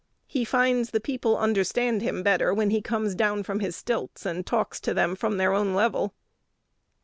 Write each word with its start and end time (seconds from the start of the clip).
He 0.25 0.43
finds 0.45 0.89
the 0.89 0.99
people 0.99 1.37
understand 1.37 2.01
him 2.01 2.23
better 2.23 2.55
when 2.55 2.71
he 2.71 2.81
comes 2.81 3.13
down 3.13 3.43
from 3.43 3.59
his 3.59 3.75
stilts, 3.75 4.25
and 4.25 4.43
talks 4.43 4.79
to 4.79 4.95
them 4.95 5.15
from 5.15 5.37
their 5.37 5.53
own 5.53 5.75
level. 5.75 6.15